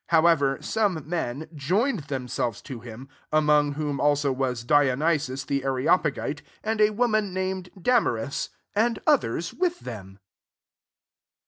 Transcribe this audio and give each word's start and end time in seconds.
34 0.09 0.17
However, 0.21 0.57
some 0.63 1.07
men 1.07 1.47
joined 1.53 2.05
themselves 2.05 2.59
to 2.63 2.79
him, 2.79 3.07
among 3.31 3.73
whom 3.73 3.99
also 4.01 4.31
was 4.31 4.63
Diony 4.65 5.17
sius 5.19 5.45
the 5.45 5.63
Areopagite, 5.63 6.41
and 6.63 6.81
a 6.81 6.89
wo 6.89 7.07
man 7.07 7.35
named 7.35 7.69
Damai^is, 7.79 8.49
and 8.73 8.97
others 9.05 9.53
with 9.53 9.81
them. 9.81 10.17